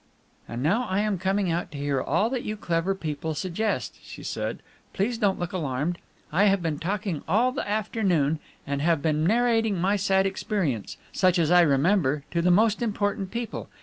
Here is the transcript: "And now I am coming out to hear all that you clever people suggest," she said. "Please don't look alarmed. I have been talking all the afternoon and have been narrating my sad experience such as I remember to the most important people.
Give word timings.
"And 0.47 0.63
now 0.63 0.85
I 0.89 1.01
am 1.01 1.19
coming 1.19 1.51
out 1.51 1.71
to 1.73 1.77
hear 1.77 2.01
all 2.01 2.31
that 2.31 2.41
you 2.41 2.57
clever 2.57 2.95
people 2.95 3.35
suggest," 3.35 3.99
she 4.01 4.23
said. 4.23 4.63
"Please 4.93 5.19
don't 5.19 5.37
look 5.37 5.53
alarmed. 5.53 5.99
I 6.31 6.45
have 6.45 6.59
been 6.59 6.79
talking 6.79 7.21
all 7.27 7.51
the 7.51 7.69
afternoon 7.69 8.39
and 8.65 8.81
have 8.81 9.03
been 9.03 9.23
narrating 9.25 9.79
my 9.79 9.97
sad 9.97 10.25
experience 10.25 10.97
such 11.13 11.37
as 11.37 11.51
I 11.51 11.61
remember 11.61 12.23
to 12.31 12.41
the 12.41 12.49
most 12.49 12.81
important 12.81 13.29
people. 13.29 13.69